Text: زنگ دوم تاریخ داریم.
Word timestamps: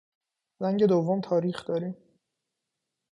زنگ 0.59 0.85
دوم 0.85 1.21
تاریخ 1.21 1.65
داریم. 1.65 1.97